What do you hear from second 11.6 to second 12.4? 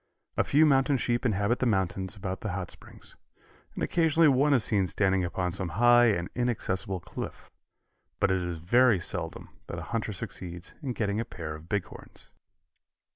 big horns.